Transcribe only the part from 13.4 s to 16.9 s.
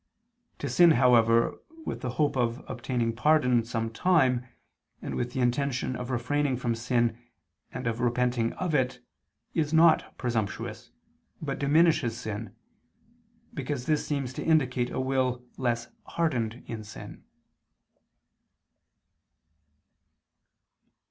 because this seems to indicate a will less hardened in